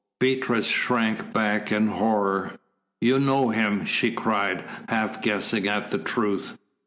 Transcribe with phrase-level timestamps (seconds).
[0.19, 2.57] Beatrice shrank back in horror.
[3.01, 6.57] "You know him!" she cried, half guessing at the truth.